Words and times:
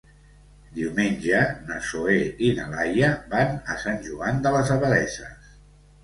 Diumenge 0.75 1.41
na 1.67 1.75
Zoè 1.89 2.15
i 2.47 2.49
na 2.59 2.65
Laia 2.71 3.09
van 3.33 3.53
a 3.75 3.75
Sant 3.83 3.99
Joan 4.07 4.41
de 4.47 4.55
les 4.55 4.73
Abadesses. 4.77 5.53